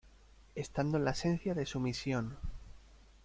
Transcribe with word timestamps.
Estando 0.55 0.97
en 0.97 1.05
la 1.05 1.11
esencia 1.11 1.53
de 1.53 1.67
su 1.67 1.79
misión. 1.79 2.35